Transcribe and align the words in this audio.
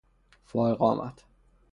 فائق 0.45 0.81
آمد 0.81 1.21